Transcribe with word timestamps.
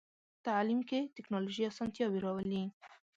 تعلیم 0.45 0.81
کې 0.89 0.99
ټکنالوژي 1.15 1.63
اسانتیاوې 1.71 2.19
راولي. 2.25 2.63